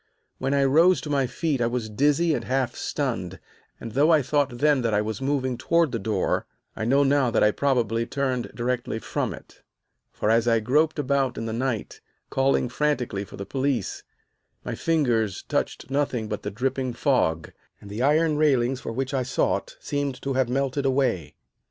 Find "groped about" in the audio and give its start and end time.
10.59-11.37